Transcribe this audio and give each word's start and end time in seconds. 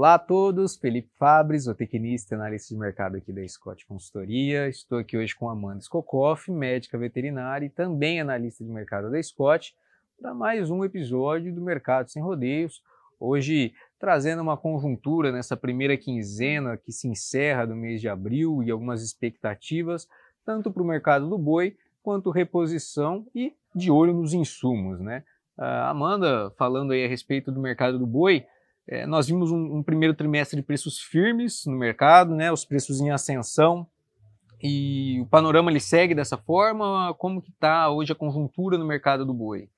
Olá 0.00 0.14
a 0.14 0.18
todos, 0.18 0.78
Felipe 0.78 1.10
Fabres, 1.18 1.64
zootecnista 1.64 2.34
e 2.34 2.38
analista 2.38 2.72
de 2.72 2.80
mercado 2.80 3.18
aqui 3.18 3.30
da 3.34 3.46
Scott 3.46 3.84
Consultoria. 3.84 4.66
Estou 4.66 4.96
aqui 4.96 5.14
hoje 5.14 5.36
com 5.36 5.46
Amanda 5.46 5.80
Skokoff, 5.80 6.50
médica 6.50 6.96
veterinária 6.96 7.66
e 7.66 7.68
também 7.68 8.18
analista 8.18 8.64
de 8.64 8.70
mercado 8.70 9.10
da 9.10 9.22
Scott, 9.22 9.76
para 10.18 10.32
mais 10.32 10.70
um 10.70 10.82
episódio 10.86 11.54
do 11.54 11.60
Mercado 11.60 12.10
Sem 12.10 12.22
Rodeios. 12.22 12.80
Hoje 13.20 13.74
trazendo 13.98 14.40
uma 14.40 14.56
conjuntura 14.56 15.30
nessa 15.30 15.54
primeira 15.54 15.98
quinzena 15.98 16.78
que 16.78 16.92
se 16.92 17.06
encerra 17.06 17.66
do 17.66 17.76
mês 17.76 18.00
de 18.00 18.08
abril 18.08 18.62
e 18.62 18.70
algumas 18.70 19.02
expectativas, 19.02 20.08
tanto 20.46 20.72
para 20.72 20.82
o 20.82 20.86
mercado 20.86 21.28
do 21.28 21.36
boi 21.36 21.76
quanto 22.02 22.30
reposição 22.30 23.26
e 23.34 23.52
de 23.74 23.90
olho 23.90 24.14
nos 24.14 24.32
insumos, 24.32 24.98
né? 24.98 25.24
A 25.58 25.90
Amanda, 25.90 26.50
falando 26.56 26.92
aí 26.92 27.04
a 27.04 27.08
respeito 27.08 27.52
do 27.52 27.60
mercado 27.60 27.98
do 27.98 28.06
boi, 28.06 28.46
é, 28.90 29.06
nós 29.06 29.28
vimos 29.28 29.52
um, 29.52 29.76
um, 29.76 29.82
primeiro 29.84 30.14
trimestre 30.14 30.56
de 30.56 30.66
preços 30.66 30.98
firmes 30.98 31.64
no 31.64 31.76
mercado, 31.76 32.34
né, 32.34 32.50
os 32.50 32.64
preços 32.64 33.00
em 33.00 33.12
ascensão, 33.12 33.86
e 34.60 35.20
o 35.22 35.26
panorama 35.26 35.70
ele 35.70 35.78
segue 35.78 36.12
dessa 36.12 36.36
forma? 36.36 37.14
Como 37.16 37.40
que 37.40 37.50
está 37.50 37.88
hoje 37.88 38.12
a 38.12 38.16
conjuntura 38.16 38.76
no 38.76 38.84
mercado 38.84 39.24
do 39.24 39.32
boi? 39.32 39.68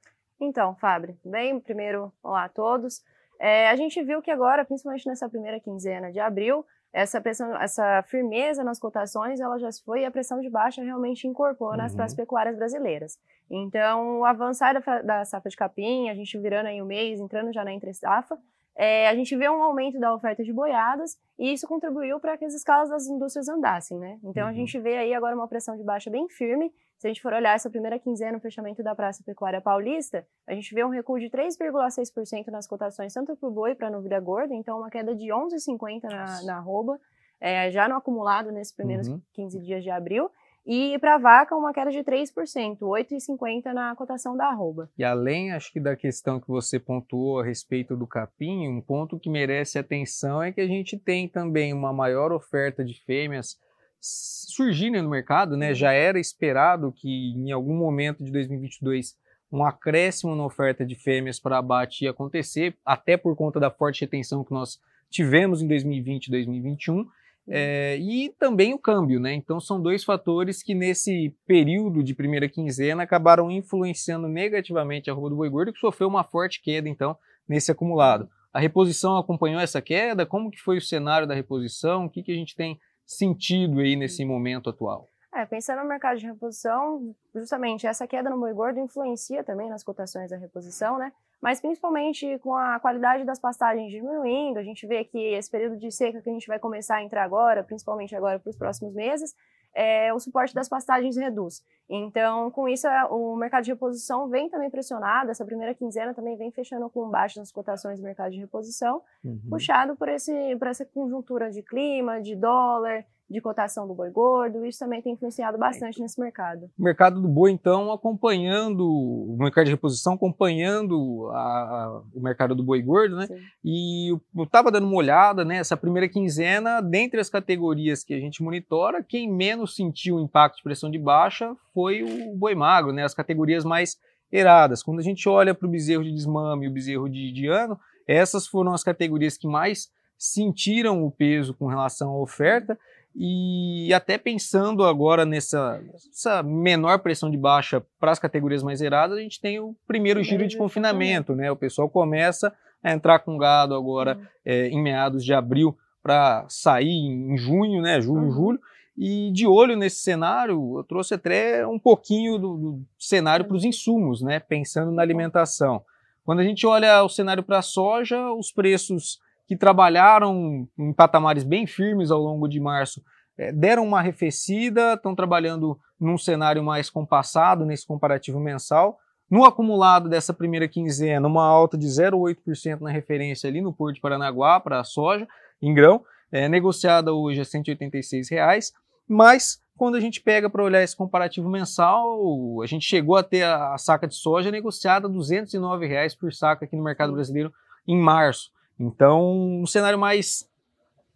Então, 0.41 0.75
Fábio, 0.77 1.15
bem, 1.23 1.61
primeiro, 1.61 2.11
olá 2.23 2.45
a 2.45 2.49
todos. 2.49 3.03
É, 3.39 3.69
a 3.69 3.77
gente 3.77 4.03
viu 4.03 4.23
que 4.23 4.31
agora, 4.31 4.65
principalmente 4.65 5.07
nessa 5.07 5.29
primeira 5.29 5.61
quinzena 5.61 6.11
de 6.11 6.19
abril, 6.19 6.65
essa 6.91 7.21
pressão, 7.21 7.55
essa 7.61 8.03
firmeza 8.05 8.65
nas 8.65 8.79
cotações, 8.79 9.41
ela 9.41 9.59
já 9.59 9.69
foi 9.85 10.01
e 10.01 10.05
a 10.07 10.11
pressão 10.11 10.41
de 10.41 10.49
baixa 10.49 10.83
realmente 10.83 11.29
incorporou 11.29 11.77
nas 11.77 11.95
uhum. 11.95 12.17
pecuárias 12.17 12.57
brasileiras. 12.57 13.19
Então, 13.51 14.21
o 14.21 14.25
avançar 14.25 14.73
da, 14.73 15.03
da 15.03 15.25
safra 15.25 15.51
de 15.51 15.57
capim, 15.57 16.09
a 16.09 16.15
gente 16.15 16.37
virando 16.39 16.69
aí 16.69 16.81
o 16.81 16.87
mês, 16.87 17.21
entrando 17.21 17.53
já 17.53 17.63
na 17.63 17.73
entre 17.73 17.93
safra, 17.93 18.39
é, 18.77 19.09
a 19.09 19.15
gente 19.15 19.37
vê 19.37 19.49
um 19.49 19.63
aumento 19.63 19.99
da 19.99 20.15
oferta 20.15 20.43
de 20.43 20.53
boiadas 20.53 21.19
e 21.39 21.53
isso 21.53 21.67
contribuiu 21.67 22.19
para 22.19 22.37
que 22.39 22.45
as 22.45 22.55
escalas 22.55 22.89
das 22.89 23.07
indústrias 23.07 23.49
andassem, 23.49 23.99
né? 23.99 24.19
Então 24.25 24.45
uhum. 24.45 24.49
a 24.49 24.53
gente 24.53 24.79
vê 24.79 24.97
aí 24.97 25.13
agora 25.15 25.35
uma 25.35 25.47
pressão 25.47 25.77
de 25.77 25.85
baixa 25.85 26.11
bem 26.11 26.29
firme. 26.29 26.73
Se 26.99 27.07
a 27.07 27.11
gente 27.11 27.21
for 27.21 27.33
olhar 27.33 27.55
essa 27.55 27.69
primeira 27.69 27.99
quinzena, 27.99 28.33
no 28.33 28.41
fechamento 28.41 28.83
da 28.83 28.95
Praça 28.95 29.23
Pecuária 29.25 29.61
Paulista, 29.61 30.27
a 30.47 30.55
gente 30.55 30.73
vê 30.75 30.85
um 30.85 30.89
recuo 30.89 31.19
de 31.19 31.29
3,6% 31.29 32.47
nas 32.47 32.67
cotações, 32.67 33.13
tanto 33.13 33.37
para 33.37 33.49
o 33.49 33.53
boi 33.53 33.75
para 33.75 33.89
a 33.89 33.91
novilha 33.91 34.21
gorda, 34.21 34.55
então 34.55 34.79
uma 34.79 34.89
queda 34.89 35.15
de 35.15 35.27
11,50% 35.27 36.05
na, 36.05 36.43
na 36.45 36.57
arroba, 36.59 36.99
é, 37.41 37.71
já 37.73 37.89
no 37.89 37.97
acumulado 37.97 38.53
nesses 38.53 38.73
primeiros 38.73 39.09
uhum. 39.09 39.21
15 39.33 39.61
dias 39.61 39.83
de 39.83 39.91
abril. 39.91 40.31
E 40.65 40.97
para 41.01 41.19
vaca, 41.19 41.57
uma 41.57 41.73
queda 41.73 41.91
de 41.91 41.99
3%, 42.05 42.79
8,50 42.79 43.73
na 43.73 43.97
cotação 43.97 44.37
da 44.37 44.47
arroba. 44.47 44.89
E 44.97 45.03
além, 45.03 45.53
acho 45.53 45.73
que 45.73 45.81
da 45.81 45.97
questão 45.97 46.39
que 46.39 46.47
você 46.47 46.79
pontuou 46.79 47.41
a 47.41 47.45
respeito 47.45 47.97
do 47.97 48.07
capim, 48.07 48.69
um 48.69 48.81
ponto 48.81 49.19
que 49.19 49.29
merece 49.29 49.79
atenção 49.79 50.41
é 50.41 50.53
que 50.53 50.61
a 50.61 50.67
gente 50.67 50.97
tem 50.97 51.29
também 51.29 51.73
uma 51.73 51.93
maior 51.93 52.31
oferta 52.33 52.85
de 52.85 52.95
fêmeas 53.05 53.59
surgindo 54.01 55.01
no 55.03 55.11
mercado, 55.11 55.57
né? 55.57 55.75
Já 55.75 55.93
era 55.93 56.19
esperado 56.19 56.93
que 56.93 57.33
em 57.37 57.51
algum 57.53 57.77
momento 57.77 58.25
de 58.25 58.31
2022 58.33 59.17
um 59.51 59.65
acréscimo 59.65 60.35
na 60.35 60.45
oferta 60.45 60.85
de 60.85 60.95
fêmeas 60.95 61.39
para 61.39 61.59
abate 61.59 62.05
ia 62.05 62.11
acontecer, 62.11 62.75
até 62.85 63.17
por 63.17 63.37
conta 63.37 63.61
da 63.61 63.71
forte 63.71 64.01
retenção 64.01 64.43
que 64.43 64.53
nós 64.53 64.81
tivemos 65.11 65.61
em 65.61 65.69
2020 65.69 66.27
e 66.27 66.31
2021. 66.31 67.07
É, 67.49 67.97
e 67.99 68.31
também 68.39 68.73
o 68.73 68.79
câmbio, 68.79 69.19
né? 69.19 69.33
Então 69.35 69.59
são 69.59 69.81
dois 69.81 70.05
fatores 70.05 70.63
que 70.63 70.75
nesse 70.75 71.35
período 71.47 72.03
de 72.03 72.15
primeira 72.15 72.49
quinzena 72.49 73.03
acabaram 73.03 73.51
influenciando 73.51 74.29
negativamente 74.29 75.11
a 75.11 75.15
roupa 75.15 75.31
do 75.31 75.37
boi 75.37 75.51
gordo, 75.51 75.73
que 75.73 75.81
sofreu 75.81 76.09
uma 76.09 76.23
forte 76.23 76.63
queda 76.63 76.89
então 76.89 77.17
nesse 77.49 77.73
acumulado. 77.73 78.29
A 78.53 78.61
reposição 78.61 79.17
acompanhou 79.17 79.61
essa 79.61 79.81
queda? 79.81 80.27
Como 80.27 80.51
que 80.51 80.61
foi 80.61 80.77
o 80.77 80.83
cenário 80.83 81.27
da 81.27 81.35
reposição? 81.35 82.05
O 82.05 82.11
que, 82.11 82.23
que 82.23 82.33
a 82.33 82.35
gente 82.35 82.55
tem 82.55 82.79
sentido 83.05 83.81
aí 83.81 83.97
nesse 83.97 84.25
momento 84.25 84.71
atual? 84.71 85.09
É, 85.35 85.47
pensando 85.47 85.83
no 85.83 85.89
mercado 85.89 86.19
de 86.19 86.27
reposição, 86.27 87.15
justamente 87.35 87.87
essa 87.87 88.07
queda 88.07 88.29
no 88.29 88.39
boi 88.39 88.53
gordo 88.53 88.79
influencia 88.79 89.43
também 89.43 89.71
nas 89.71 89.83
cotações 89.83 90.31
da 90.31 90.37
reposição, 90.37 90.99
né? 90.99 91.11
Mas 91.43 91.61
principalmente 91.61 92.39
com 92.39 92.55
a 92.55 92.79
qualidade 92.79 93.25
das 93.25 93.41
pastagens 93.41 93.91
diminuindo, 93.91 94.59
a 94.59 94.63
gente 94.63 94.87
vê 94.87 95.03
que 95.03 95.19
esse 95.19 95.51
período 95.51 95.77
de 95.77 95.91
seca 95.91 96.23
que 96.23 96.31
a 96.31 96.33
gente 96.33 96.47
vai 96.47 96.61
começar 96.61 96.97
a 96.97 97.03
entrar 97.03 97.25
agora, 97.25 97.65
principalmente 97.65 98.15
agora 98.15 98.39
para 98.39 98.49
os 98.49 98.57
próximos 98.57 98.95
meses, 98.95 99.35
é, 99.75 100.13
o 100.13 100.21
suporte 100.21 100.55
das 100.55 100.69
pastagens 100.69 101.17
reduz. 101.17 101.65
Então, 101.89 102.51
com 102.51 102.69
isso, 102.69 102.87
o 103.11 103.35
mercado 103.37 103.65
de 103.65 103.73
reposição 103.73 104.29
vem 104.29 104.49
também 104.49 104.71
pressionado. 104.71 105.31
Essa 105.31 105.45
primeira 105.45 105.75
quinzena 105.75 106.15
também 106.15 106.37
vem 106.37 106.53
fechando 106.53 106.89
com 106.89 107.09
baixo 107.09 107.39
nas 107.39 107.51
cotações 107.51 107.99
do 107.99 108.05
mercado 108.05 108.31
de 108.31 108.39
reposição, 108.39 109.03
uhum. 109.25 109.41
puxado 109.51 109.97
por, 109.97 110.09
esse, 110.09 110.57
por 110.57 110.69
essa 110.69 110.85
conjuntura 110.85 111.51
de 111.51 111.63
clima, 111.63 112.21
de 112.21 112.37
dólar, 112.37 113.05
de 113.33 113.41
cotação 113.41 113.89
do 113.89 113.95
boi 113.95 114.11
gordo, 114.11 114.65
isso 114.67 114.79
também 114.79 115.01
tem 115.01 115.15
influenciado 115.15 115.57
bastante 115.57 116.01
nesse 116.01 116.21
mercado. 116.21 116.71
O 116.79 116.83
mercado 116.83 117.21
do 117.21 117.27
boi, 117.27 117.51
então, 117.51 117.91
acompanhando, 117.91 118.87
o 118.87 119.37
mercado 119.39 119.65
de 119.65 119.71
reposição 119.71 120.15
acompanhando 120.15 121.29
a, 121.33 121.39
a, 121.39 122.03
o 122.15 122.21
mercado 122.21 122.55
do 122.55 122.63
boi 122.63 122.83
gordo, 122.83 123.17
né? 123.17 123.27
Sim. 123.27 123.39
E 123.65 124.11
eu 124.11 124.45
estava 124.45 124.71
dando 124.71 124.87
uma 124.87 124.97
olhada, 124.97 125.45
né, 125.45 125.57
essa 125.57 125.77
primeira 125.77 126.09
quinzena, 126.09 126.81
dentre 126.81 127.19
as 127.19 127.31
categorias 127.31 128.05
que 128.05 128.13
a 128.13 128.21
gente 128.21 128.43
monitora, 128.43 129.03
quem 129.03 129.33
menos 129.33 129.75
sentiu 129.75 130.17
o 130.17 130.21
impacto 130.21 130.59
de 130.59 130.63
pressão 130.63 130.91
de 130.91 130.99
baixa 130.99 131.57
foi 131.73 132.03
o 132.03 132.37
boi 132.37 132.55
magro, 132.55 132.93
né, 132.93 133.03
as 133.03 133.15
categorias 133.15 133.65
mais 133.65 133.97
eradas. 134.31 134.83
Quando 134.83 134.99
a 134.99 135.03
gente 135.03 135.29
olha 135.29 135.55
para 135.55 135.67
o 135.67 135.71
bezerro 135.71 136.05
de 136.05 136.13
desmame 136.13 136.67
e 136.67 136.69
o 136.69 136.73
bezerro 136.73 137.09
de, 137.09 137.33
de 137.33 137.47
ano, 137.47 137.79
essas 138.07 138.47
foram 138.47 138.73
as 138.73 138.85
categorias 138.85 139.39
que 139.39 139.47
mais 139.47 139.91
sentiram 140.19 141.05
o 141.05 141.11
peso 141.11 141.53
com 141.55 141.67
relação 141.67 142.11
à 142.11 142.21
oferta 142.21 142.79
e 143.15 143.93
até 143.93 144.17
pensando 144.17 144.85
agora 144.85 145.25
nessa, 145.27 145.79
nessa 145.83 146.43
menor 146.43 146.99
pressão 147.01 147.31
de 147.31 147.37
baixa 147.37 147.83
para 148.01 148.11
as 148.11 148.19
categorias 148.19 148.63
mais 148.63 148.79
zeradas, 148.79 149.19
a 149.19 149.21
gente 149.21 149.41
tem 149.41 149.61
o 149.61 149.77
primeiro 149.87 150.23
giro 150.23 150.47
de 150.47 150.57
confinamento, 150.57 151.35
né? 151.35 151.51
O 151.51 151.57
pessoal 151.57 151.91
começa 151.91 152.53
a 152.83 152.93
entrar 152.93 153.19
com 153.19 153.37
gado 153.37 153.75
agora 153.75 154.17
uhum. 154.17 154.27
é, 154.45 154.69
em 154.69 154.83
meados 154.83 155.25
de 155.25 155.35
abril 155.35 155.77
para 156.03 156.47
sair 156.49 156.89
em 156.89 157.37
junho, 157.37 157.83
né? 157.83 158.01
Junho, 158.01 158.25
uhum. 158.25 158.33
julho. 158.33 158.61
E 158.97 159.31
de 159.33 159.47
olho 159.47 159.77
nesse 159.77 160.01
cenário, 160.01 160.79
eu 160.79 160.85
trouxe 160.85 161.15
até 161.15 161.67
um 161.67 161.79
pouquinho 161.79 162.39
do, 162.39 162.57
do 162.57 162.83
cenário 162.99 163.45
para 163.45 163.57
os 163.57 163.65
insumos, 163.65 164.23
né? 164.23 164.41
Pensando 164.41 164.91
na 164.91 165.03
alimentação. 165.03 165.83
Quando 166.25 166.41
a 166.41 166.45
gente 166.45 166.67
olha 166.67 167.03
o 167.03 167.09
cenário 167.09 167.43
para 167.43 167.59
a 167.59 167.63
soja, 167.63 168.33
os 168.33 168.53
preços 168.53 169.19
que 169.53 169.57
trabalharam 169.59 170.67
em 170.79 170.93
patamares 170.95 171.45
bem 171.45 171.67
firmes 171.67 172.11
ao 172.11 172.19
longo 172.19 172.49
de 172.49 172.59
março, 172.59 173.03
é, 173.37 173.53
deram 173.53 173.85
uma 173.85 173.99
arrefecida, 173.99 174.95
estão 174.95 175.15
trabalhando 175.15 175.79
num 176.01 176.17
cenário 176.17 176.65
mais 176.65 176.89
compassado 176.89 177.67
nesse 177.67 177.87
comparativo 177.87 178.41
mensal. 178.41 178.99
No 179.31 179.45
acumulado 179.45 180.09
dessa 180.09 180.33
primeira 180.33 180.67
quinzena, 180.67 181.29
uma 181.29 181.45
alta 181.45 181.77
de 181.77 181.87
0,8% 181.87 182.81
na 182.81 182.91
referência 182.91 183.47
ali 183.47 183.61
no 183.61 183.75
Porto 183.75 183.97
de 183.97 184.01
Paranaguá 184.01 184.59
para 184.59 184.81
a 184.81 184.85
soja 184.85 185.29
em 185.61 185.75
grão, 185.75 186.03
é, 186.31 186.49
negociada 186.49 187.13
hoje 187.13 187.43
a 187.43 187.45
186 187.45 188.31
reais, 188.31 188.73
mas 189.07 189.61
quando 189.77 189.97
a 189.97 190.01
gente 190.01 190.23
pega 190.23 190.49
para 190.49 190.65
olhar 190.65 190.83
esse 190.83 190.97
comparativo 190.97 191.51
mensal, 191.51 192.63
a 192.63 192.67
gente 192.67 192.87
chegou 192.87 193.17
a 193.17 193.23
ter 193.23 193.43
a, 193.43 193.75
a 193.75 193.79
saca 193.79 194.09
de 194.09 194.15
soja 194.15 194.51
negociada 194.51 195.09
a 195.09 195.11
209 195.11 195.87
reais 195.87 196.15
por 196.15 196.33
saca 196.33 196.65
aqui 196.65 196.75
no 196.75 196.83
mercado 196.83 197.13
brasileiro 197.13 197.53
em 197.87 197.99
março. 197.99 198.51
Então, 198.83 199.61
um 199.63 199.67
cenário 199.67 199.99
mais 199.99 200.49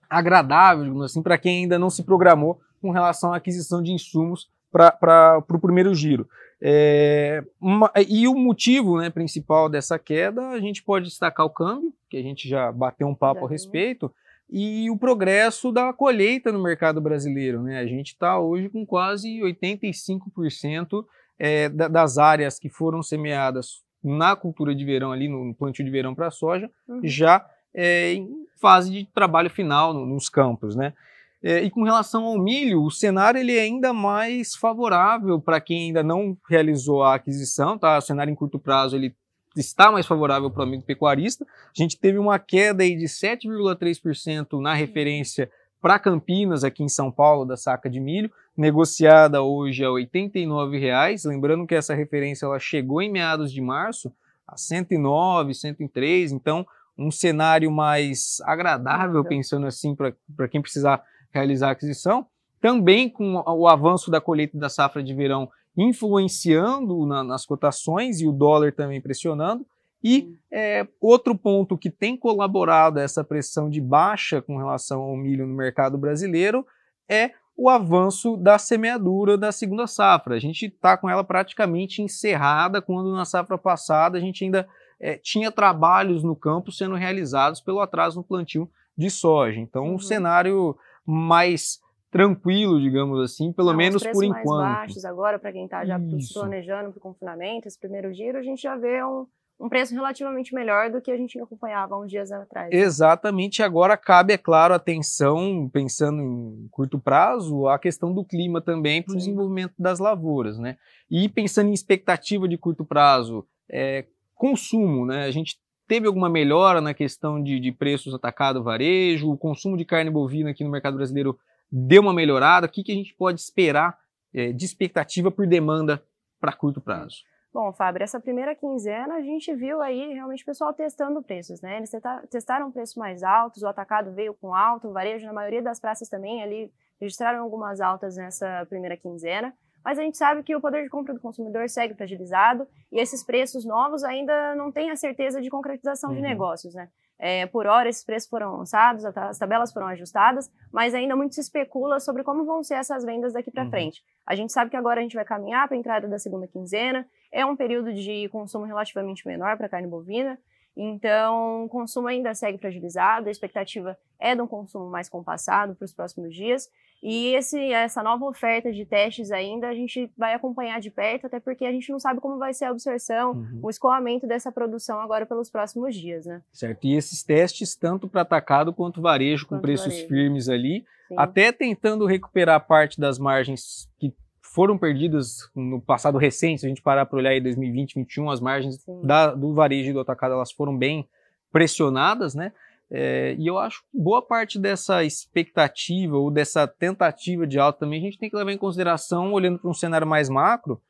agradável, 0.09 0.85
digamos 0.85 1.05
assim, 1.05 1.21
para 1.21 1.37
quem 1.37 1.63
ainda 1.63 1.79
não 1.79 1.91
se 1.91 2.05
programou 2.05 2.61
com 2.81 2.91
relação 2.91 3.33
à 3.33 3.37
aquisição 3.37 3.83
de 3.83 3.93
insumos 3.93 4.49
para 4.71 5.43
o 5.49 5.59
primeiro 5.59 5.93
giro. 5.95 6.29
É, 6.63 7.45
uma, 7.61 7.91
e 8.09 8.29
o 8.29 8.35
motivo 8.35 8.99
né, 8.99 9.11
principal 9.11 9.69
dessa 9.69 9.99
queda, 9.99 10.51
a 10.51 10.61
gente 10.61 10.83
pode 10.83 11.07
destacar 11.07 11.45
o 11.45 11.51
câmbio, 11.51 11.93
que 12.09 12.17
a 12.17 12.23
gente 12.23 12.49
já 12.49 12.71
bateu 12.71 13.09
um 13.09 13.15
papo 13.15 13.47
a 13.47 13.49
respeito, 13.49 14.13
e 14.49 14.89
o 14.89 14.97
progresso 14.97 15.73
da 15.73 15.93
colheita 15.93 16.53
no 16.53 16.63
mercado 16.63 17.01
brasileiro. 17.01 17.63
Né? 17.63 17.81
A 17.81 17.87
gente 17.87 18.09
está 18.09 18.39
hoje 18.39 18.69
com 18.69 18.87
quase 18.87 19.41
85% 19.41 21.05
é, 21.37 21.69
das 21.69 22.17
áreas 22.17 22.61
que 22.61 22.69
foram 22.69 23.03
semeadas 23.03 23.85
na 24.03 24.37
cultura 24.37 24.73
de 24.73 24.85
verão, 24.85 25.11
ali 25.11 25.29
no 25.29 25.53
plantio 25.53 25.85
de 25.85 25.91
verão 25.91 26.15
para 26.15 26.31
soja, 26.31 26.71
uhum. 26.89 27.01
já 27.03 27.45
é, 27.77 28.15
em 28.15 28.47
fase 28.59 28.91
de 28.91 29.05
trabalho 29.15 29.51
final 29.51 29.93
no, 29.93 30.07
nos 30.07 30.29
campos, 30.31 30.75
né? 30.75 30.95
É, 31.43 31.63
e 31.63 31.71
com 31.71 31.85
relação 31.85 32.25
ao 32.25 32.39
milho, 32.39 32.83
o 32.83 32.91
cenário 32.91 33.39
ele 33.39 33.57
é 33.57 33.61
ainda 33.61 33.93
mais 33.93 34.57
favorável 34.57 35.39
para 35.39 35.61
quem 35.61 35.89
ainda 35.89 36.03
não 36.03 36.37
realizou 36.49 37.05
a 37.05 37.15
aquisição, 37.15 37.79
tá? 37.79 37.99
O 37.99 38.01
cenário 38.01 38.33
em 38.33 38.35
curto 38.35 38.59
prazo 38.59 38.97
ele 38.97 39.15
está 39.55 39.93
mais 39.93 40.07
favorável 40.07 40.51
para 40.51 40.61
o 40.61 40.63
amigo 40.65 40.83
pecuarista. 40.83 41.45
A 41.45 41.83
gente 41.83 41.99
teve 41.99 42.19
uma 42.19 42.39
queda 42.39 42.83
aí 42.83 42.97
de 42.97 43.05
7,3% 43.05 44.61
na 44.61 44.75
referência 44.75 45.51
para 45.81 45.99
Campinas, 45.99 46.65
aqui 46.65 46.83
em 46.83 46.89
São 46.89 47.13
Paulo, 47.13 47.45
da 47.45 47.57
saca 47.57 47.89
de 47.89 48.01
milho, 48.01 48.31
negociada 48.57 49.43
hoje 49.43 49.85
a 49.85 49.89
R$ 49.89 50.07
89,00. 50.07 51.29
Lembrando 51.29 51.67
que 51.67 51.75
essa 51.75 51.95
referência 51.95 52.47
ela 52.47 52.59
chegou 52.59 53.01
em 53.03 53.13
meados 53.13 53.53
de 53.53 53.61
março 53.61 54.11
a 54.49 54.57
109, 54.57 55.55
103, 55.55 56.33
então 56.33 56.67
um 56.99 57.11
cenário 57.11 57.71
mais 57.71 58.39
agradável, 58.45 59.25
pensando 59.25 59.67
assim, 59.67 59.95
para 59.95 60.49
quem 60.49 60.63
precisar 60.63 61.03
realizar 61.33 61.69
a 61.69 61.73
aquisição. 61.73 62.27
Também 62.61 63.09
com 63.09 63.35
o 63.35 63.69
avanço 63.69 64.11
da 64.11 64.21
colheita 64.21 64.59
da 64.59 64.69
safra 64.69 65.03
de 65.03 65.15
verão 65.15 65.51
influenciando 65.77 67.05
na, 67.05 67.23
nas 67.23 67.45
cotações 67.45 68.21
e 68.21 68.27
o 68.27 68.33
dólar 68.33 68.73
também 68.73 69.01
pressionando. 69.01 69.67
E 70.03 70.35
é, 70.51 70.87
outro 71.01 71.37
ponto 71.37 71.77
que 71.77 71.91
tem 71.91 72.17
colaborado 72.17 72.99
a 72.99 73.03
essa 73.03 73.25
pressão 73.25 73.69
de 73.69 73.81
baixa 73.81 74.41
com 74.41 74.57
relação 74.57 75.03
ao 75.03 75.17
milho 75.17 75.47
no 75.47 75.55
mercado 75.55 75.99
brasileiro 75.99 76.67
é 77.09 77.33
o 77.57 77.69
avanço 77.69 78.37
da 78.37 78.59
semeadura 78.59 79.39
da 79.39 79.51
segunda 79.51 79.87
safra. 79.87 80.35
A 80.35 80.39
gente 80.39 80.67
está 80.67 80.97
com 80.97 81.09
ela 81.09 81.25
praticamente 81.25 82.03
encerrada, 82.03 82.83
quando 82.83 83.13
na 83.13 83.25
safra 83.25 83.57
passada 83.57 84.19
a 84.19 84.21
gente 84.21 84.45
ainda 84.45 84.69
é, 85.01 85.17
tinha 85.17 85.51
trabalhos 85.51 86.23
no 86.23 86.35
campo 86.35 86.73
sendo 86.73 86.95
realizados 86.95 87.61
pelo 87.61 87.81
atraso 87.81 88.19
no 88.19 88.25
plantio 88.25 88.71
de 88.97 89.11
soja. 89.11 89.61
Então, 89.61 89.85
uhum. 89.85 89.95
um 89.95 89.99
cenário 89.99 90.77
mais 91.05 91.81
tranquilo, 92.11 92.81
digamos 92.81 93.21
assim, 93.21 93.53
pelo 93.53 93.71
Não, 93.71 93.77
menos 93.77 94.03
por 94.03 94.25
enquanto. 94.25 94.63
mais 94.63 94.79
baixos 94.79 95.05
agora, 95.05 95.39
para 95.39 95.53
quem 95.53 95.65
está 95.65 95.85
já 95.85 95.99
Isso. 95.99 96.41
planejando 96.41 96.91
para 96.91 96.99
o 96.99 97.01
confinamento, 97.01 97.69
esse 97.69 97.79
primeiro 97.79 98.13
giro, 98.15 98.39
a 98.39 98.43
gente 98.43 98.63
já 98.63 98.75
vê 98.77 99.05
um, 99.05 99.27
um 99.61 99.69
preço 99.69 99.93
relativamente 99.93 100.55
melhor 100.55 100.91
do 100.91 101.03
que 101.03 101.11
a 101.11 101.17
gente 101.17 101.39
acompanhava 101.39 101.99
uns 101.99 102.11
dias 102.11 102.33
atrás. 102.33 102.71
Exatamente, 102.73 103.63
agora 103.63 103.97
cabe, 103.97 104.33
é 104.33 104.39
claro, 104.39 104.73
atenção, 104.73 105.69
pensando 105.71 106.23
em 106.23 106.69
curto 106.71 106.99
prazo, 106.99 107.69
a 107.69 107.79
questão 107.79 108.15
do 108.15 108.25
clima 108.25 108.63
também 108.63 109.03
para 109.03 109.13
o 109.13 109.17
desenvolvimento 109.17 109.75
das 109.79 109.99
lavouras, 109.99 110.59
né? 110.59 110.79
E 111.11 111.29
pensando 111.29 111.69
em 111.69 111.75
expectativa 111.75 112.49
de 112.49 112.57
curto 112.57 112.85
prazo, 112.85 113.47
é, 113.71 114.07
consumo, 114.37 115.05
né? 115.05 115.25
A 115.25 115.31
gente 115.31 115.59
teve 115.89 116.07
alguma 116.07 116.29
melhora 116.29 116.81
na 116.81 116.95
questão 116.95 117.43
de, 117.43 117.59
de 117.59 117.73
preços 117.73 118.15
atacado 118.15 118.63
varejo, 118.63 119.31
o 119.31 119.39
consumo 119.39 119.77
de 119.77 119.85
carne 119.85 120.11
bovina 120.11 120.51
aqui 120.51 120.63
no 120.63 120.71
mercado 120.71 120.97
brasileiro 120.97 121.39
deu 121.71 122.03
uma 122.03 122.13
melhorada, 122.13 122.67
o 122.67 122.71
que, 122.71 122.83
que 122.83 122.93
a 122.93 122.95
gente 122.95 123.15
pode 123.15 123.41
esperar 123.41 123.99
é, 124.33 124.53
de 124.53 124.65
expectativa 124.65 125.31
por 125.31 125.47
demanda 125.47 126.03
para 126.41 126.53
curto 126.53 126.81
prazo? 126.81 127.17
Bom, 127.53 127.73
Fábio, 127.73 128.03
essa 128.03 128.21
primeira 128.21 128.55
quinzena 128.55 129.15
a 129.15 129.23
gente 129.23 129.55
viu 129.55 129.81
aí 129.81 130.13
realmente 130.13 130.43
o 130.43 130.47
pessoal 130.47 130.75
testando 130.75 131.23
preços, 131.23 131.63
né? 131.63 131.79
Eles 131.79 131.91
testaram 132.31 132.71
preços 132.71 132.97
mais 132.97 133.23
altos, 133.23 133.63
o 133.63 133.67
atacado 133.67 134.13
veio 134.13 134.35
com 134.35 134.55
alto, 134.55 134.89
o 134.89 134.93
varejo 134.93 135.25
na 135.25 135.33
maioria 135.33 135.63
das 135.63 135.81
praças 135.81 136.09
também 136.09 136.43
ali 136.43 136.71
registraram 137.01 137.43
algumas 137.43 137.81
altas 137.81 138.17
nessa 138.17 138.67
primeira 138.67 138.97
quinzena, 138.97 139.55
mas 139.87 140.01
a 140.01 140.03
gente 140.03 140.17
sabe 140.17 140.43
que 140.43 140.57
o 140.57 140.61
poder 140.61 140.83
de 140.83 140.89
compra 140.89 141.15
do 141.15 141.21
consumidor 141.21 141.69
segue 141.69 141.95
fragilizado 141.95 142.67
e 142.91 142.99
esses 142.99 143.23
preços 143.23 143.65
novos 143.65 144.03
ainda 144.03 144.53
não 144.57 144.73
têm 144.73 144.91
a 144.91 144.97
certeza 144.97 145.41
de 145.41 145.49
concretização 145.49 146.11
uhum. 146.11 146.17
de 146.17 146.23
negócios, 146.23 146.75
né? 146.75 146.89
É, 147.17 147.47
por 147.47 147.69
hora, 147.69 147.89
esses 147.89 148.05
preços 148.05 148.29
foram 148.29 148.57
lançados, 148.57 149.05
as 149.05 149.39
tabelas 149.39 149.73
foram 149.73 149.87
ajustadas, 149.87 150.51
mas 150.73 150.93
ainda 150.93 151.15
muito 151.15 151.37
se 151.37 151.41
especula 151.41 152.01
sobre 152.01 152.25
como 152.25 152.45
vão 152.45 152.65
ser 152.65 152.75
essas 152.75 153.05
vendas 153.05 153.33
daqui 153.33 153.49
para 153.49 153.63
uhum. 153.63 153.71
frente. 153.71 154.03
A 154.27 154.35
gente 154.35 154.53
sabe 154.53 154.73
que 154.73 154.77
agora 154.77 154.99
a 154.99 155.03
gente 155.05 155.15
vai 155.15 155.25
caminhar 155.25 155.69
para 155.69 155.77
a 155.77 155.79
entrada 155.79 156.09
da 156.09 156.19
segunda 156.19 156.49
quinzena, 156.49 157.07
é 157.31 157.47
um 157.47 157.55
período 157.55 157.95
de 157.95 158.29
consumo 158.31 158.65
relativamente 158.65 159.25
menor 159.25 159.57
para 159.57 159.69
carne 159.69 159.87
bovina, 159.87 160.37
então 160.77 161.65
o 161.65 161.69
consumo 161.69 162.09
ainda 162.09 162.35
segue 162.35 162.59
fragilizado, 162.59 163.29
a 163.29 163.31
expectativa 163.31 163.97
é 164.19 164.35
de 164.35 164.43
um 164.43 164.47
consumo 164.47 164.91
mais 164.91 165.09
compassado 165.09 165.75
para 165.75 165.85
os 165.85 165.93
próximos 165.93 166.35
dias, 166.35 166.71
e 167.03 167.35
esse, 167.35 167.73
essa 167.73 168.03
nova 168.03 168.25
oferta 168.25 168.73
de 168.73 168.85
testes 168.85 169.31
ainda 169.31 169.69
a 169.69 169.75
gente 169.75 170.11
vai 170.17 170.35
acompanhar 170.35 170.81
de 170.81 170.91
perto, 170.91 171.27
até 171.27 171.39
porque 171.39 171.65
a 171.65 171.73
gente 171.73 171.91
não 171.91 172.01
sabe 172.01 172.21
como 172.21 172.39
vai 172.39 172.53
ser 172.53 172.65
a 172.65 172.71
absorção, 172.71 173.33
uhum. 173.33 173.61
o 173.63 173.71
escoamento 173.71 174.27
dessa 174.27 174.51
produção 174.51 175.01
agora 175.01 175.27
pelos 175.27 175.51
próximos 175.51 175.95
dias, 175.95 176.27
né? 176.27 176.43
Certo. 176.53 176.85
E 176.85 176.95
esses 176.95 177.23
testes, 177.23 177.77
tanto 177.77 178.09
para 178.09 178.23
atacado 178.23 178.73
quanto 178.73 179.01
varejo, 179.01 179.47
quanto 179.47 179.61
com 179.61 179.63
preços 179.63 179.93
varejo. 179.93 180.09
firmes 180.09 180.49
ali, 180.49 180.85
Sim. 181.09 181.15
até 181.17 181.53
tentando 181.53 182.07
recuperar 182.07 182.67
parte 182.67 182.99
das 182.99 183.19
margens 183.19 183.89
que 183.99 184.13
foram 184.57 184.79
perdidas 184.79 185.51
no 185.55 185.83
passado 185.83 186.17
recente, 186.17 186.63
se 186.63 186.67
a 186.67 186.69
gente 186.71 186.81
parar 186.81 187.05
para 187.05 187.19
olhar 187.19 187.29
aí 187.29 187.43
2020, 187.43 187.97
2021, 187.97 188.31
as 188.31 188.41
margens 188.41 188.83
da, 189.05 189.35
do 189.35 189.53
varejo 189.53 189.91
e 189.91 189.93
do 189.93 190.01
atacado 190.01 190.33
elas 190.33 190.51
foram 190.51 190.75
bem 190.75 191.07
pressionadas, 191.53 192.35
né? 192.35 192.53
É, 192.91 193.37
e 193.39 193.47
eu 193.47 193.59
acho 193.59 193.83
que 193.83 193.89
boa 193.93 194.23
parte 194.23 194.59
dessa 194.59 195.05
expectativa 195.05 196.17
ou 196.17 196.31
dessa 196.31 196.67
tentativa 196.67 197.47
de 197.47 197.59
alta 197.59 197.81
também 197.81 197.99
a 197.99 198.03
gente 198.03 198.17
tem 198.17 198.31
que 198.31 198.37
levar 198.37 198.51
em 198.51 198.57
consideração, 198.57 199.31
olhando 199.35 199.59
para 199.59 199.69
um 199.69 199.75
cenário 199.75 200.07
mais 200.07 200.31
macro. 200.31 200.81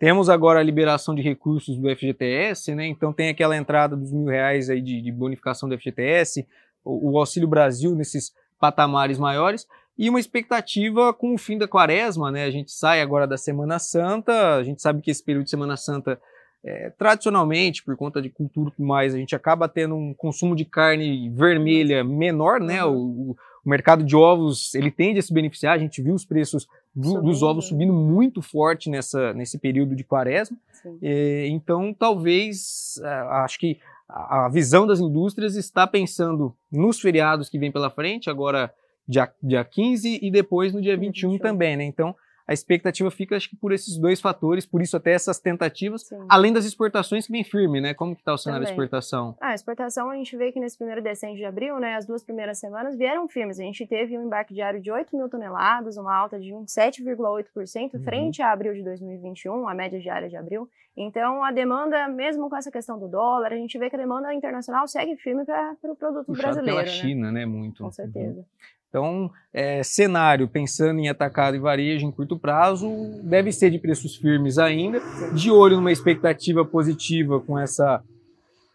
Temos 0.00 0.28
agora 0.28 0.58
a 0.58 0.62
liberação 0.64 1.14
de 1.14 1.22
recursos 1.22 1.78
do 1.78 1.88
FGTS, 1.94 2.74
né? 2.74 2.88
Então 2.88 3.12
tem 3.12 3.28
aquela 3.28 3.56
entrada 3.56 3.94
dos 3.94 4.10
mil 4.10 4.26
reais 4.26 4.68
aí 4.68 4.80
de, 4.80 5.00
de 5.00 5.12
bonificação 5.12 5.68
do 5.68 5.78
FGTS, 5.78 6.44
o, 6.84 7.12
o, 7.12 7.18
Auxílio 7.20 7.46
Brasil 7.46 7.94
nesses 7.94 8.32
patamares 8.58 9.16
maiores, 9.16 9.64
e 9.98 10.08
uma 10.08 10.20
expectativa 10.20 11.12
com 11.12 11.34
o 11.34 11.38
fim 11.38 11.58
da 11.58 11.68
quaresma, 11.68 12.30
né? 12.30 12.44
A 12.44 12.50
gente 12.50 12.72
sai 12.72 13.00
agora 13.00 13.26
da 13.26 13.36
Semana 13.36 13.78
Santa, 13.78 14.56
a 14.56 14.62
gente 14.62 14.80
sabe 14.80 15.02
que 15.02 15.10
esse 15.10 15.22
período 15.22 15.44
de 15.44 15.50
Semana 15.50 15.76
Santa 15.76 16.20
é, 16.64 16.90
tradicionalmente, 16.90 17.82
por 17.82 17.96
conta 17.96 18.22
de 18.22 18.30
cultura 18.30 18.70
e 18.70 18.72
tudo 18.72 18.86
mais, 18.86 19.14
a 19.14 19.18
gente 19.18 19.34
acaba 19.34 19.68
tendo 19.68 19.96
um 19.96 20.14
consumo 20.14 20.54
de 20.54 20.64
carne 20.64 21.28
vermelha 21.30 22.04
menor, 22.04 22.60
né? 22.60 22.84
O, 22.84 23.30
o, 23.30 23.36
mercado 23.64 24.02
de 24.02 24.16
ovos 24.16 24.74
ele 24.74 24.90
tende 24.90 25.20
a 25.20 25.22
se 25.22 25.32
beneficiar. 25.32 25.74
A 25.74 25.78
gente 25.78 26.02
viu 26.02 26.14
os 26.14 26.24
preços 26.24 26.66
do, 26.94 27.20
dos 27.22 27.42
ovos 27.42 27.68
subindo 27.68 27.92
muito 27.92 28.42
forte 28.42 28.90
nessa, 28.90 29.32
nesse 29.34 29.56
período 29.58 29.94
de 29.94 30.02
quaresma. 30.02 30.56
É, 31.00 31.46
então, 31.48 31.94
talvez, 31.94 33.00
é, 33.04 33.08
acho 33.44 33.58
que 33.58 33.78
a, 34.08 34.46
a 34.46 34.48
visão 34.48 34.86
das 34.86 34.98
indústrias 34.98 35.54
está 35.54 35.86
pensando 35.86 36.54
nos 36.72 37.00
feriados 37.00 37.48
que 37.48 37.58
vem 37.58 37.70
pela 37.70 37.90
frente, 37.90 38.28
agora 38.28 38.72
dia, 39.06 39.32
dia 39.42 39.64
15 39.64 40.18
e 40.22 40.30
depois 40.30 40.72
no 40.72 40.80
dia 40.80 40.96
21, 40.96 41.32
21. 41.32 41.42
também, 41.42 41.76
né? 41.76 41.84
Então, 41.84 42.14
a 42.46 42.52
expectativa 42.52 43.10
fica, 43.10 43.36
acho 43.36 43.48
que, 43.48 43.56
por 43.56 43.72
esses 43.72 43.96
dois 43.96 44.20
fatores, 44.20 44.66
por 44.66 44.82
isso 44.82 44.96
até 44.96 45.12
essas 45.12 45.38
tentativas, 45.38 46.02
Sim. 46.02 46.16
além 46.28 46.52
das 46.52 46.64
exportações 46.64 47.26
que 47.26 47.32
vem 47.32 47.44
firme, 47.44 47.80
né? 47.80 47.94
Como 47.94 48.14
que 48.14 48.20
está 48.20 48.34
o 48.34 48.38
cenário 48.38 48.66
Também. 48.66 48.76
da 48.76 48.84
exportação? 48.84 49.36
Ah, 49.40 49.50
a 49.50 49.54
exportação 49.54 50.10
a 50.10 50.16
gente 50.16 50.36
vê 50.36 50.50
que 50.50 50.58
nesse 50.58 50.76
primeiro 50.76 51.00
decente 51.00 51.36
de 51.36 51.44
abril, 51.44 51.78
né, 51.78 51.94
as 51.94 52.04
duas 52.04 52.22
primeiras 52.22 52.58
semanas 52.58 52.96
vieram 52.96 53.28
firmes. 53.28 53.58
A 53.58 53.62
gente 53.62 53.86
teve 53.86 54.18
um 54.18 54.26
embarque 54.26 54.52
diário 54.52 54.80
de 54.80 54.90
8 54.90 55.16
mil 55.16 55.28
toneladas, 55.28 55.96
uma 55.96 56.14
alta 56.14 56.38
de 56.38 56.50
27,8% 56.50 57.94
uhum. 57.94 58.02
frente 58.02 58.42
a 58.42 58.50
abril 58.50 58.74
de 58.74 58.82
2021, 58.82 59.68
a 59.68 59.74
média 59.74 60.00
diária 60.00 60.28
de 60.28 60.36
abril. 60.36 60.68
Então, 60.96 61.42
a 61.42 61.50
demanda, 61.50 62.06
mesmo 62.08 62.50
com 62.50 62.56
essa 62.56 62.70
questão 62.70 62.98
do 62.98 63.08
dólar, 63.08 63.52
a 63.52 63.56
gente 63.56 63.78
vê 63.78 63.88
que 63.88 63.96
a 63.96 63.98
demanda 63.98 64.34
internacional 64.34 64.86
segue 64.86 65.16
firme 65.16 65.44
para 65.44 65.72
o 65.72 65.76
pro 65.76 65.96
produto 65.96 66.26
Puxado 66.26 66.54
brasileiro. 66.54 66.80
pela 66.80 66.82
né? 66.82 66.86
China, 66.86 67.32
né? 67.32 67.46
Muito. 67.46 67.78
Com 67.78 67.84
uhum. 67.84 67.92
certeza. 67.92 68.40
Uhum. 68.40 68.44
Então, 68.92 69.30
é, 69.54 69.82
cenário 69.82 70.46
pensando 70.46 71.00
em 71.00 71.08
atacado 71.08 71.56
e 71.56 71.58
varejo 71.58 72.04
em 72.04 72.12
curto 72.12 72.38
prazo, 72.38 72.86
deve 73.22 73.50
ser 73.50 73.70
de 73.70 73.78
preços 73.78 74.16
firmes 74.16 74.58
ainda, 74.58 75.00
de 75.32 75.50
olho 75.50 75.76
numa 75.76 75.90
expectativa 75.90 76.62
positiva 76.62 77.40
com 77.40 77.58
essa 77.58 78.02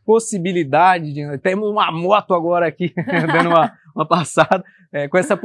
possibilidade 0.03 1.13
de. 1.13 1.37
Temos 1.37 1.69
uma 1.69 1.91
moto 1.91 2.33
agora 2.33 2.65
aqui, 2.65 2.91
dando 3.31 3.49
uma, 3.49 3.71
uma 3.95 4.07
passada, 4.07 4.65
é, 4.91 5.07
com 5.07 5.19
essa 5.19 5.39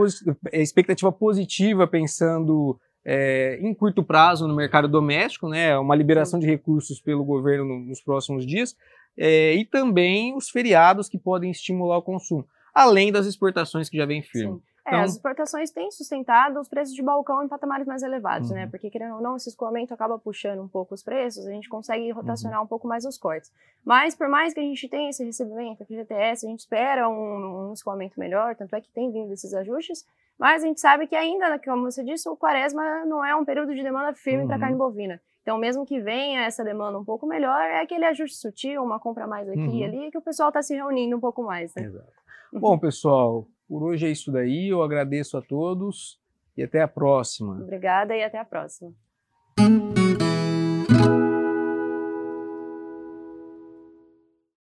expectativa 0.55 1.13
positiva 1.13 1.87
pensando 1.87 2.81
é, 3.05 3.59
em 3.61 3.75
curto 3.75 4.03
prazo 4.03 4.49
no 4.49 4.57
mercado 4.57 4.89
doméstico, 4.89 5.51
né, 5.51 5.77
uma 5.77 5.95
liberação 5.95 6.41
de 6.41 6.47
recursos 6.47 6.99
pelo 6.99 7.27
governo 7.27 7.79
nos 7.79 8.01
próximos 8.01 8.47
dias, 8.47 8.75
é, 9.19 9.55
e 9.55 9.67
também 9.67 10.35
os 10.35 10.49
feriados 10.49 11.11
que 11.11 11.19
podem 11.19 11.51
estimular 11.51 11.99
o 11.99 12.03
consumo 12.03 12.47
além 12.75 13.13
das 13.13 13.27
exportações 13.27 13.89
que 13.89 13.97
já 13.97 14.07
vem 14.07 14.23
firme. 14.23 14.55
Sim. 14.55 14.63
É, 14.85 14.91
então... 14.91 15.01
as 15.03 15.13
exportações 15.13 15.71
têm 15.71 15.91
sustentado 15.91 16.59
os 16.59 16.69
preços 16.69 16.95
de 16.95 17.03
balcão 17.03 17.43
em 17.45 17.49
patamares 17.49 17.87
mais 17.87 18.03
elevados, 18.03 18.51
né? 18.51 18.57
uhum. 18.57 18.65
né? 18.65 18.71
Porque, 18.71 18.91
querendo 18.91 19.15
ou 19.15 19.23
não, 19.23 19.37
esse 19.37 19.49
escoamento 19.49 19.95
acaba 19.95 20.19
puxando 20.19 20.61
um 20.61 20.69
pouco 20.69 20.95
os 20.95 21.03
preços, 21.03 21.47
a 21.47 21.51
gente 21.51 21.69
consegue 21.69 22.11
rotacionar 22.11 22.59
uhum. 22.59 22.65
um 22.65 22.69
pouco 22.69 22.89
mais 22.89 23.05
os 23.05 23.17
cortes. 23.17 23.53
Mas, 23.85 24.15
por 24.15 24.29
mais 24.29 24.53
que 24.53 24.61
a 24.61 24.63
gente 24.63 24.89
tenha 24.89 25.11
esse 25.11 25.25
recebimento, 25.25 25.83
a 25.83 25.87
FGTS, 25.87 26.47
a 26.47 26.49
gente 26.49 26.61
espera 26.61 27.09
um, 27.09 27.71
um 27.71 27.73
escoamento 27.73 28.19
melhor, 28.19 28.57
tanto 28.57 28.75
é 28.75 28.81
que 28.81 28.91
tem 28.91 29.11
vindo 29.13 29.33
esses 29.33 29.55
ajustes, 29.55 30.05
mas 30.37 30.65
a 30.65 30.67
gente 30.67 30.81
sabe 30.81 31.07
que 31.07 31.15
ainda, 31.15 31.59
como 31.61 31.85
você 31.85 32.03
disse, 32.03 32.29
o 32.29 32.37
quaresma 32.37 33.05
não 33.05 33.25
é 33.25 33.37
um 33.37 33.45
período 33.45 33.75
de 33.75 33.83
demanda 33.83 34.13
firme 34.15 34.43
uhum. 34.43 34.49
para 34.49 34.59
carne 34.59 34.77
bovina. 34.77 35.21
Então, 35.43 35.59
mesmo 35.59 35.85
que 35.85 36.01
venha 36.01 36.43
essa 36.43 36.65
demanda 36.65 36.99
um 36.99 37.05
pouco 37.05 37.27
melhor, 37.27 37.61
é 37.61 37.81
aquele 37.81 38.05
ajuste 38.05 38.37
sutil, 38.37 38.83
uma 38.83 38.99
compra 38.99 39.27
mais 39.27 39.49
aqui 39.49 39.61
e 39.61 39.65
uhum. 39.65 39.85
ali, 39.85 40.11
que 40.11 40.19
o 40.19 40.23
pessoal 40.23 40.49
está 40.49 40.63
se 40.63 40.75
reunindo 40.75 41.17
um 41.17 41.21
pouco 41.21 41.43
mais, 41.43 41.75
né? 41.75 41.85
Exato. 41.85 42.22
Bom, 42.53 42.79
pessoal, 42.79 43.49
por 43.67 43.83
hoje 43.83 44.07
é 44.07 44.11
isso 44.11 44.31
daí. 44.31 44.69
Eu 44.69 44.83
agradeço 44.83 45.39
a 45.39 45.43
todos 45.43 46.21
e 46.57 46.63
até 46.63 46.83
a 46.83 46.89
próxima. 46.89 47.55
Obrigada 47.55 48.15
e 48.15 48.23
até 48.23 48.39
a 48.39 48.45
próxima. 48.45 48.93